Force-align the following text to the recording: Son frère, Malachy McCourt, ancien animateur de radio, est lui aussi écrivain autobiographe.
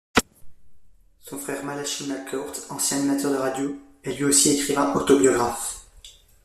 Son 1.19 1.37
frère, 1.37 1.63
Malachy 1.63 2.07
McCourt, 2.07 2.55
ancien 2.71 2.97
animateur 2.97 3.29
de 3.31 3.37
radio, 3.37 3.75
est 4.03 4.13
lui 4.13 4.23
aussi 4.25 4.49
écrivain 4.49 4.95
autobiographe. 4.95 5.81